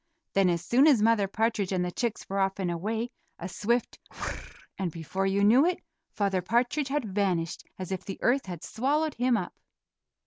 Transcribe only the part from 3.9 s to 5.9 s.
"whir r r," and before you knew it,